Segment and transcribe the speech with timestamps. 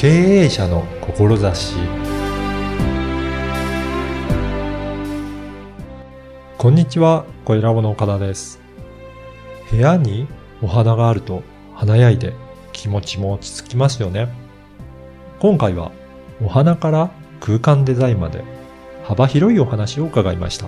[0.00, 1.74] 経営者の志
[6.56, 8.62] こんにちは、小ラボの岡田です。
[9.70, 10.26] 部屋に
[10.62, 11.42] お花があると
[11.74, 12.32] 華やいで
[12.72, 14.28] 気持ちも落ち着きますよね。
[15.38, 15.92] 今回は
[16.42, 17.10] お花から
[17.40, 18.42] 空間デザインまで
[19.04, 20.66] 幅広いお話を伺いました。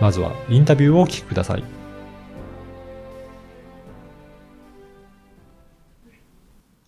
[0.00, 1.62] まずはインタビューをお聞きください。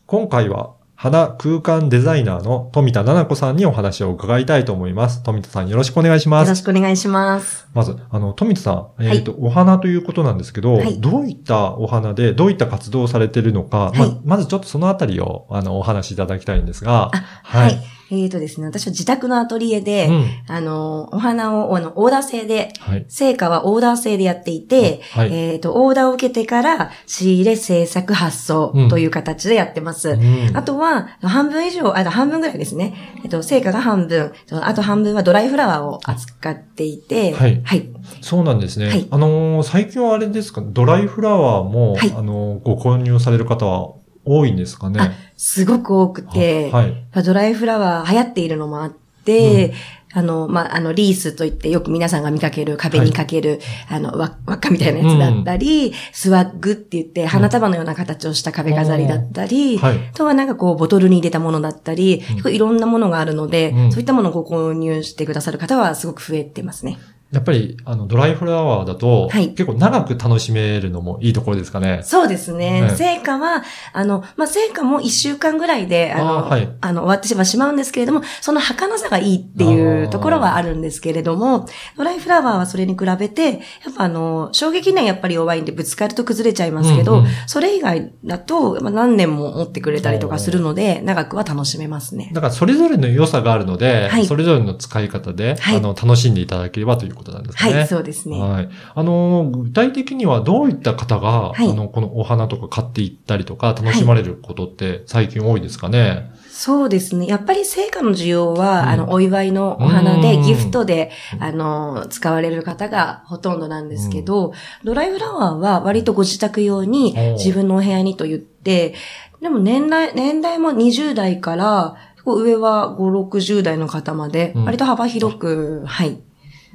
[0.09, 5.23] 今回は花空間デザイナーの富田奈々子さんにお話を伺いたいと思います。
[5.23, 6.55] 富田さんよろしくお願いしますよろ。
[6.57, 7.67] しくお願いします。
[7.73, 17.81] まず、あの、富田さん、えっ、はいと、お花ということなんですけど、はいどういったお花で、どういった活動をされているのか、まあはいまずちょっとそのあたりを、あの、お話しいただきたいんですが、あ、はい。
[18.10, 20.27] えっ、とですね、私は自宅のアトリエで、うん。
[20.48, 23.05] あの、お花を、あの、オーダー制で、はい。
[23.09, 25.33] 成果はオーダー制でやっていて、はい。
[25.33, 30.11] えっ、と、オーダーを受けてから、仕入れ、制作、発送うんという形でやってます。
[30.11, 32.94] うんあとは、半分以上、あと半分ぐらいですね。
[33.22, 37.89] えっと、成果が半分、あと半分はドライフラワーを扱っていて、はいはい。
[38.20, 38.89] そうなんですね。
[38.89, 43.92] はいあのー最近はあれですか、ドライフラワーも、はいあのーご購入される方は
[44.25, 45.01] 多いんですかね。
[45.01, 47.07] あすごく多くて、はい。
[47.25, 48.93] ドライフラワー流行っているのもあっ
[49.25, 49.73] て、
[50.13, 63.93] あの、まあ、あの、リースといってよく皆さんが見かける壁にかける、あの、輪輪っかみたいなやつだったり、スワッグって言って花束のような形をした壁飾りだったり、はとはなんかこう、ボトルに入れたものだったり、結構いろんなものがあるので、うん。
[63.93, 66.98] そういったものをご購入してくださる方はすごく増えてますね。
[67.33, 69.50] やっぱり、あの、ドライフラワーだと、はい。
[69.50, 72.00] 結構長く楽しめるのもいいところですかね。
[72.03, 72.83] そうですね。
[72.83, 76.69] はい成果は、あの、まあ、成果も一週間ぐらいで、あの、あーはい。
[76.81, 83.58] あの、終わってしまうんですけれども、その儚さがいいっていうところはあるんですけれども、ドライフラワーはそれに比べて、や
[83.91, 92.31] っぱあの、衝撃年やっぱり弱いんでぶつかると崩れちゃいますけど、うんうんそれ以外だと、まあ、何年も持ってくれたりとかするので、長くは楽しめますね。
[92.33, 94.27] だからそれぞれの良さがあるので、はい。
[94.27, 95.77] それぞれの使い方で、はい。
[95.77, 97.75] あの、楽しんでいただければということなんですね。
[97.75, 98.41] はい、そうですね。
[98.41, 98.69] はい。
[98.95, 106.33] あの、具体的にはどういった方が、はいあの、このお花とか買っていったりとか、楽しまれることって最近多いですかね？
[106.51, 107.27] そうですね。
[107.27, 114.53] やっぱり成果の需要は、うんあの、お祝いのお花で、うんギフトで、あの、使われる方がほとんどなんですけど、
[114.85, 118.95] ドライフラワーは割とご自宅用に自分のお部屋にと言って、
[119.41, 126.20] でも年代、年代も20代から、上は5、60代の方まで、うん割と幅広く、はい、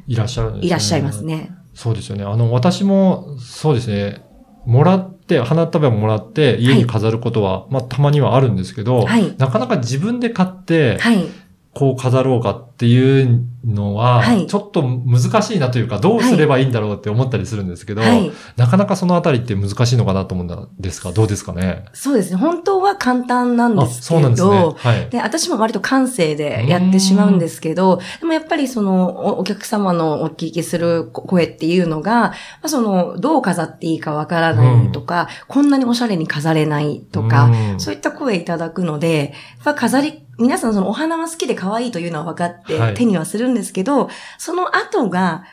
[0.07, 0.67] いらっしゃるんですね。
[0.67, 1.51] いらっしゃいますね。
[1.73, 2.23] そうですよね。
[2.23, 4.23] あの、私も、そうですね。
[4.65, 11.25] もらって、花束をもらって、家に飾ることは、まあ、たまにはあるんですけど、はいなかなか自分で買って、はい。
[11.75, 18.31] こう飾ろうかっていうのは、はいちょっと難しいなというか、どうすればいいんだろうって思ったりするんですけど、はい。
[18.55, 21.85] なかなかそのあたりって難しいのかなと思うんですが、どうですかね？
[21.93, 22.37] そうですね。
[22.37, 24.49] 本当は簡単なんですそうなんけですね。
[24.49, 25.09] ど、はい。
[25.09, 45.43] で、私も割と感性でやってしまうんですけど、でもやっぱりそのおお客様のお聞きする声っていうのが、まあ、その、どう飾っていいかわからないとか、こんなにおしゃれに飾れないとか、うんそういった声いただくので、やっぱ飾り、皆さんそのお花は好きで可愛いというのは分かってはい手にはするんですけど、その後が、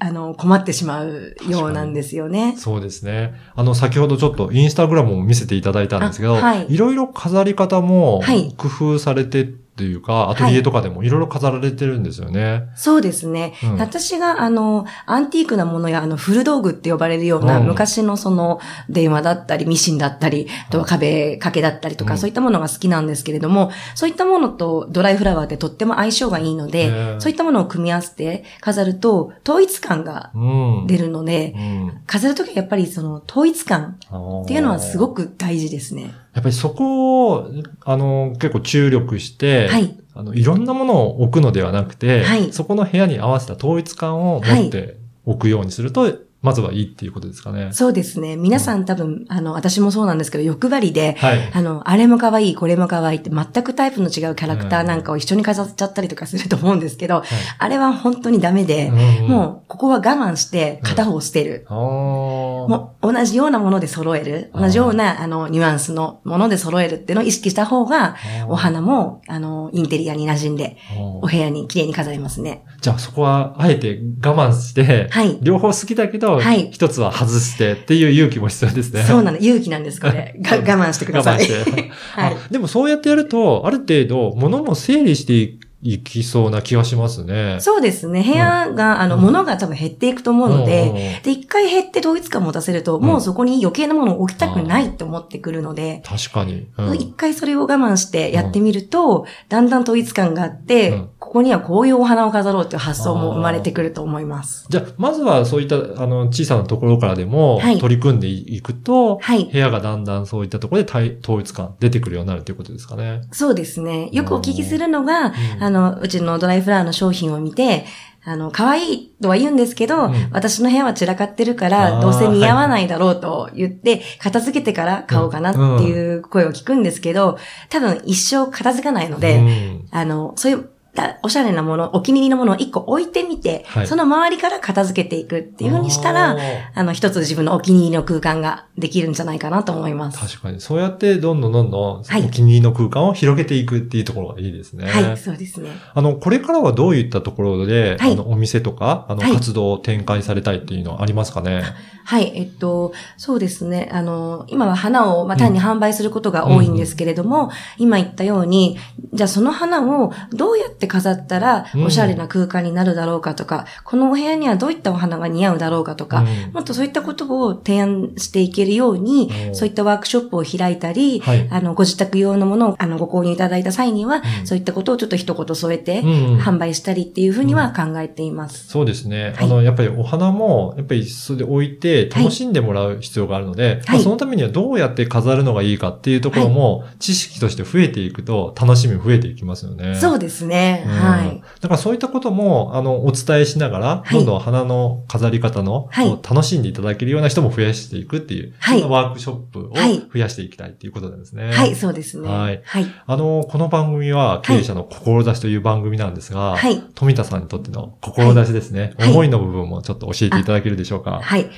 [0.00, 2.56] あの、困ってしまうようなんですよね。
[2.58, 3.34] そうですね。
[3.54, 12.68] あの、先ほどちょっとインスタグラムを見せていただいたんですけど、あはいいろいろ飾り方もはい工夫されてっていうか、アトリエとかでもいろいろ飾られてるんですよね。
[12.76, 13.54] そうですね。
[13.62, 30.86] うん私が、あの、アンティークなものや、あの、古道具って呼ばれるような、うん昔のその、電話だったり、ミシンだったり、あとは壁掛けだったりとか、うんそういったものが好きなんですけれども、そういったものとドライフラワーってとっても相性がいいのへで、ーそういったものを組み合わせて飾ると、統一感がうん。
[30.86, 32.00] 出るので、うん。
[32.06, 33.98] 飾るときはやっぱりその、統一感
[34.44, 35.14] っていうのはすごく。
[35.14, 36.12] く大事ですね。
[36.34, 37.50] やっぱりそこを、
[37.84, 39.96] あの、結構注力して、はい。
[40.14, 47.70] あの、いろんなものを置くのではなくて、はいそこの部屋に合わせた統一感を持っておくようにすると、まずはいいっていうことですかね。
[47.72, 48.36] そうですね。
[48.36, 51.50] 皆さん多分、あの、私もそうなんですけど、欲張りで、はい。
[51.54, 57.22] あの、あれも可愛い、これも可愛いって全くタイプの違うキャラクターなんかを一緒に飾っちゃったりとかすると思うんですけど、
[57.58, 61.66] あれは本当にダメで、うんもう、ここは我慢して片方捨てる。
[61.70, 64.50] もう、同じようなもので揃える。
[64.54, 68.16] 同じような、あの、ニュアンスのもので揃えるっていうのを意識した方が、
[68.48, 70.76] お花も、あの、インテリアに馴染んで、
[71.22, 72.64] お部屋に綺麗に飾れますね。
[72.82, 75.38] じゃあそこはあえて我慢して、はい。
[75.40, 79.02] 両方好きだけど、はい一つは外してっていう勇気も必要ですね。
[79.02, 79.38] そうなの。
[79.38, 80.34] 勇気なんです、これ。
[80.40, 81.38] が我慢してください。
[81.38, 81.90] 我慢して。
[82.12, 82.34] はい。
[82.34, 87.58] あでもそうやってやると、ある程度、物も整理していきそうな気がしますね。
[87.60, 88.22] そうですね。
[88.22, 96.66] 部屋が、あの、うん物が多分減っていくと思うので、うんで、一回減って統一感持たせると、んもうそこに余計なものを置きたくないって思ってくるので、確かに。
[96.78, 104.66] うん一回それを我慢してやってみると、だんだん統一感があって、うんここにはこういうお花を飾ろうっていう発想も生まれてくると思います。
[104.68, 109.46] じゃあ、まずはそういった、あの、小さなところからでもはい、取り組んでいくと、はい。
[109.46, 113.22] 部屋がだんだんそういったところで対統一感出てくるようになるということですかね。
[113.32, 114.10] そうですね。
[114.12, 117.84] よくお聞きするのが、あの、うちのドライフラワーの商品を見て、
[118.26, 120.28] あの、可愛いとは言うんですけど、うん。
[120.30, 127.38] 私の部屋は散らかってるかあら、ーどうせ似合わないだろうと言って、片付けてから買おうかなっていう声を聞くんですけど、
[127.68, 129.88] 多分一生片付かないので、うん。
[129.90, 136.36] あの、そういう、だおしゃれなもの、お気に入りのものを一個置いてみて、はいその周りから片付けていくっていう風にしたら
[136.74, 140.18] あ、の、一つ自分のお気に入りの空間ができるんじゃないかなと思います。
[140.18, 140.60] 確かに。
[140.60, 144.86] そうやって、どんどんどんどん、はいお気に入りの空間を広げていくっていうところがいいですね。
[144.86, 145.70] はい、そうですね。
[145.94, 151.62] あの、これからはどういったところで、はいあの、お店とか、あの、はい活動を展開されたいっていうのはありますかね？
[152.04, 153.88] はい、えっと、そうですね。
[153.92, 158.78] あの、今は花を、まあ、単に販売することが多いんですけれども、今言ったように、
[159.12, 161.84] じゃあその花をどうやって飾ったらうん。
[161.84, 166.52] おしゃれな空間になるだろうかとか、このお部屋にはどういったお花が似合うだろうかとか、うん。
[166.52, 171.48] もっとそういったことを提案していけるようにそういったワークショップを開いたり、はい。
[171.50, 174.46] あの、ご自宅用のものをあのご購入いただいた際には、うん。
[174.46, 178.68] そういったことをちょっと一言添えて、うん販売したりっていうふうには考えています。
[178.68, 179.34] そうですね。
[179.36, 179.44] はい。
[179.44, 189.94] あの、やっぱりお花も、やっぱりそれで置いて楽しんでもらう必要があるので、まあ、そのためにはどうやって飾るのがいいかっていうところも、知識として増えていくと楽しみ増えていきますよね。
[189.94, 190.73] そうですね。
[190.82, 191.42] うんはい。
[191.60, 201.52] だからそういったことも、あの、お伝えしながら、はいどんどん花の飾り方の、はいを楽しんでいただけるような人も増やしていくっていう、はいそんなワークショップをはい増やしていきたいっていうことなんですね。
[201.52, 202.28] はい、そうですね。
[202.28, 202.86] はいはい。
[203.06, 206.82] あの、この番組は経営者の志という番組なんですが、はい。
[206.94, 211.20] 富田さんにとっての志ですね、はい思いの部分もちょっと教えていただけるでしょうか。
[211.22, 211.48] はい。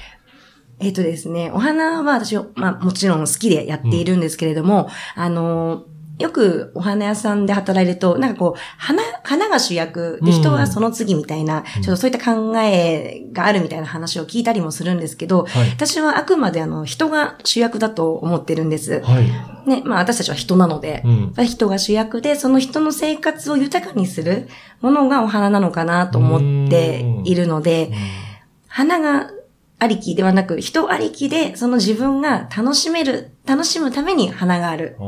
[0.79, 5.85] えっ、とですね、お花は私、まあもちろん好きでやっているんですけれども、あの、
[6.19, 15.71] よくお花屋さんで働いると、なんかこう、花、花が主役でうん人がその次みたいな、うんちょっとそういった考えがあるみたいな話を聞いたりもするんですけど、はい。
[15.71, 19.03] 私はあくまであの、人が主役だと思ってるんです。
[19.03, 19.69] はい。
[19.69, 24.49] ね、まあ私たちは人なので、うん人が主役で、その人の生活を豊かにする
[24.81, 27.93] ものがお花なのかなと思っているので、
[28.69, 29.31] 花が
[29.79, 35.05] ありきではなく、人ありきで、その自分が楽しめる、楽しむために花があるう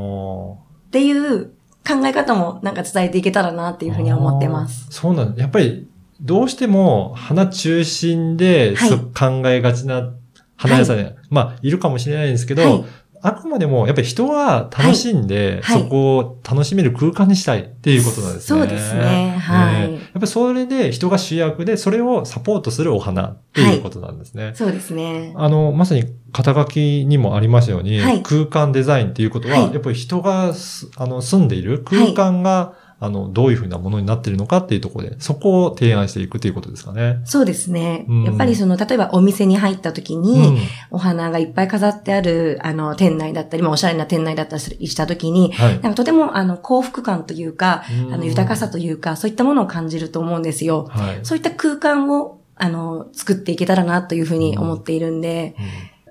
[0.64, 1.52] んっていう
[1.87, 4.87] 考え方もなんか伝えていけたらなっていうふうには思ってます。
[4.90, 5.40] そうなんだ。
[5.40, 5.88] やっぱり、
[6.20, 10.12] どうしても花中心で、はいそ考えがちな
[10.56, 12.85] 花屋さんで、まあ、いるかもしれないんですけど、はい
[13.23, 15.82] あくまでも、やっぱり人が楽しんで、はい。
[15.82, 18.61] そこを楽しめる空間にしたいっていうことなんですね。
[18.61, 19.37] そうですね。
[19.38, 19.88] はい。
[19.91, 19.94] ね。
[19.94, 24.53] やっぱりそれで人が主役で、それをサポートするお花っていうことなんですね。
[24.55, 25.32] そうですね。
[25.37, 28.23] あの、まさに肩書きにもありますように、はい。
[28.23, 29.73] 空間デザインっていうことは、はい。
[29.73, 37.21] やっぱり人がすあの住んでいる空間が、あの、どういうふうなものになっているのかっていうところで、そこを提案していくということですかね。
[37.25, 38.25] そうですねうん。
[38.25, 40.59] やっぱりその、例えばお店に入った時うに、ん。
[40.91, 45.73] お花がいっぱい飾ってある、あの、店内だったり、まあ、おしゃれな店内だったりした時に、はい。
[45.75, 50.89] なんかとても、あの、幸福感というか、うんあの、豊かさというか、そういったものを感じると思うんですよ。
[50.91, 51.21] はい。
[51.23, 55.55] そういった空間を、あの、作っていけたらなというふうに思っているんで、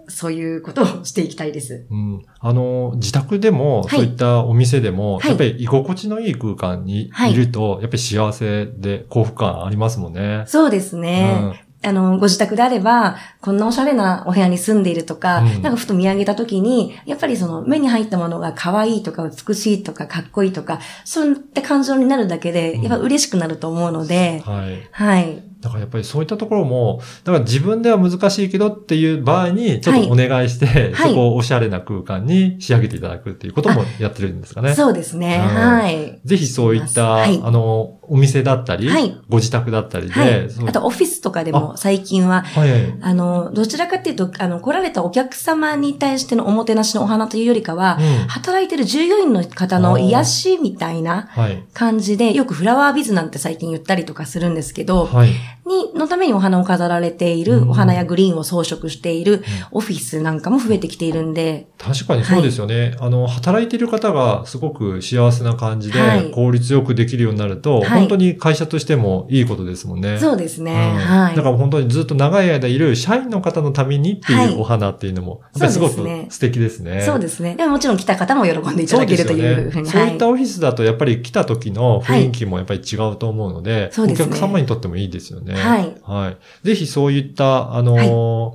[0.08, 1.86] そういうことをしていきたいです。
[1.90, 10.44] うんうんあの、自宅でも、はいそういったお店でも、はいやっぱり居心地のいい空間にいると、やっぱり幸せで幸福感ありますもんね。
[10.48, 11.64] そうですね。
[11.84, 24.90] あの、ご自宅であれば、こんなおしゃれなお部屋に住んでいるとか、うんなんかふと見上げた時に、やっぱりその目に入ったものが可愛いとか美しいとかかっこいいとか、そういった感情になるだけで、うんやっぱ嬉しくなると思うので、はい。
[24.92, 25.44] はい。
[25.60, 34.74] だからやっぱりそういったところも、だから自分では難しいけどっていう場合に、ちょっとお願いして、はいそこをおしゃれな空間に仕上げていただくっていうこともやってるんですかね。
[34.76, 35.42] そうですね。
[35.42, 36.20] うんはい。
[36.24, 40.50] ぜひそういった、はいあの、お店だったり、はいご自宅だったりで、はい。
[40.68, 42.98] あと、オフィスとかでも最近は、はいはい。
[43.02, 51.64] あの、どちらかっていうと、あの、来られたお客様に対してのおもてなしのお花というよりかは、うん働いてる従業員の方の癒しみたいなはい。
[51.74, 55.30] 感じで、よくフラワービズなんて最近言ったりとかするんですけど、はい。
[55.68, 61.68] に、のためにお花を飾られている、お花やグリーンを装飾しているオフィスなんかも増えてきているんで。
[61.78, 62.82] 確かにそうですよね。
[62.82, 70.18] はい、あの、働いている方がすごく幸せな感じで、効率よくできるようになると、はい、本当に会社としてもいいことですもんね。
[70.18, 70.72] そうですね。
[70.72, 71.36] うん、はい。
[71.36, 75.96] だから本当にずっと長い間いる社員の方のためにっていうお花っていうのも、やっぱりすごく
[76.30, 77.02] 素敵ですね。
[77.02, 77.56] そうですね。
[77.56, 79.90] でももちろん来た方も喜んでいただけるというふうに。
[79.90, 85.57] そういったオフィスだとやっぱり来た時の雰囲気もやっぱり違うと思うので、お客様にとってもいいですよね。
[85.58, 85.96] はい。
[86.04, 86.38] はい。
[86.66, 87.98] ぜひそういった、あの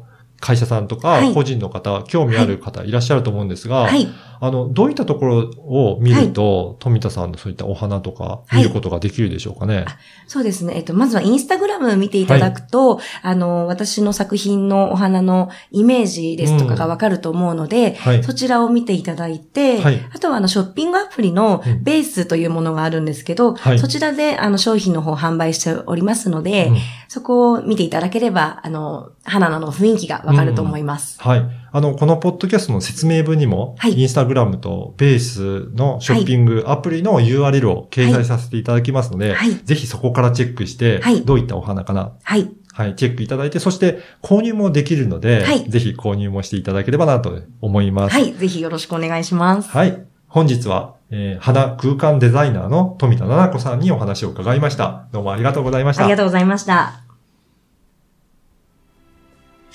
[0.09, 4.09] ー会社さんとか、個人の方、興味ある方いらっしゃると思うんですが、はい、
[4.45, 9.77] あの、どういったところを見ると、はい、富田さんのそういったお花とか見ることができるでしょうかね？
[9.77, 9.87] はい、
[10.27, 10.75] そうですね。
[10.75, 19.79] えっと、まずはインスタグラム見ていただくと、はい、あの、私の作品のお花のイメージですとかがわかると思うので、うん、そちらを見ていただいて、
[20.13, 31.21] あとはあの、ショッピングアプリのベースというものがあるんですけど、そちらであの、商品の方販売しておりますので、うん、そこを見ていただければ、あの、花の雰囲気がわかると思います。
[31.25, 31.62] うん、はい。
[31.75, 48.13] あの、このポッドキャストの説明文にも、はい、インスタグラムとベースのショッピングアプリの URL を掲載させていただきますので、はい、ぜひそこからチェックして、はい、どういったお花かな、はい、はい、チェックいただいて、そして購入もできるので、はい、ぜひ購入もしていただければなと思います。
[48.13, 49.71] はい、ぜひよろしくお願いします。
[49.71, 50.05] はい。
[50.29, 55.07] 本日は、えー、花空間デザイナーの富田奈々子さんにお話を伺いました。
[55.13, 56.05] どうもありがとうございました。
[56.05, 57.03] ありがとうございました。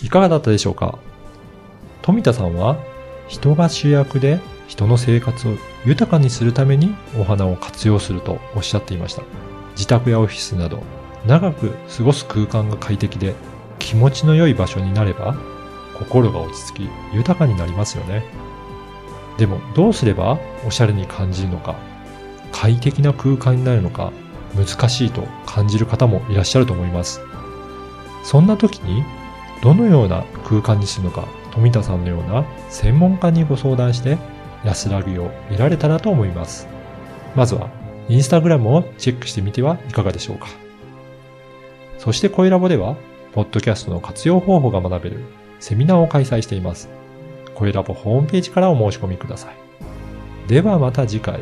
[0.02, 1.00] いかがだったでしょうか？
[2.08, 2.78] 富田さんは
[3.28, 9.24] 人が主役で人の生活を豊かにするためにお花を活用するとおっしゃっていました。
[9.72, 10.84] 自宅やオフィスなど
[11.26, 13.36] 長く過ごす空間が快適で
[13.78, 15.36] 気持ちの良い場所になれば
[16.00, 18.24] 心が落ち着き豊かになりますよね。
[19.38, 21.76] でもどうすればおしゃれに感じるのか
[22.54, 24.14] 快適な空間になるのか
[24.56, 27.20] 難しいと感じる方もいらっしゃると思います。
[28.24, 29.04] そんな時に
[29.62, 34.18] どのような空間にするのか富田さんのような専門家にご相談して
[34.64, 36.68] 安らぎを得られたらと思います。
[37.36, 37.70] まずは
[38.10, 40.48] インスタグラムをチェックしてみてはいかがでしょうか。
[41.98, 42.96] そして声ラボでは、
[43.34, 45.24] ポッドキャストの活用方法が学べる
[45.60, 46.90] セミナーを開催しています。
[47.56, 49.56] 声ラボホームページからお申し込みください。
[50.48, 51.42] ではまた次回。